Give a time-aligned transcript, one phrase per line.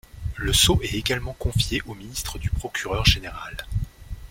[0.37, 3.55] Le sceau est également confié au ministre du procureur-général.